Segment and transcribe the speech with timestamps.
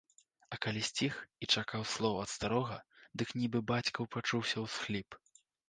[0.55, 2.79] А калі сціх і чакаў слоў ад старога,
[3.21, 5.23] дык нібы бацькаў пачуўся ўсхліп.